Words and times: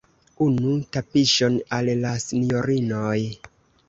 Unu 0.43 0.69
tapiŝon 0.95 1.59
al 1.77 1.91
la 2.05 2.13
sinjorinoj! 2.23 3.19